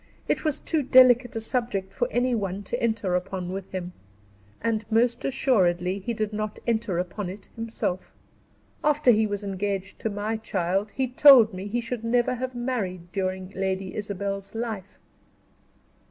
It 0.27 0.43
was 0.43 0.59
too 0.59 0.81
delicate 0.81 1.35
a 1.35 1.39
subject 1.41 1.93
for 1.93 2.07
any 2.09 2.33
one 2.33 2.63
to 2.63 2.81
enter 2.81 3.13
upon 3.13 3.49
with 3.51 3.69
him, 3.69 3.93
and 4.59 4.83
most 4.89 5.23
assuredly 5.23 5.99
he 5.99 6.11
did 6.11 6.33
not 6.33 6.57
enter 6.65 6.97
upon 6.97 7.29
it 7.29 7.49
himself. 7.55 8.15
After 8.83 9.11
he 9.11 9.27
was 9.27 9.43
engaged 9.43 9.99
to 9.99 10.09
my 10.09 10.37
child, 10.37 10.89
he 10.95 11.07
told 11.07 11.53
me 11.53 11.67
he 11.67 11.81
should 11.81 12.03
never 12.03 12.33
have 12.33 12.55
married 12.55 13.11
during 13.11 13.49
Lady 13.51 13.93
Isabel's 13.93 14.55
life." 14.55 14.99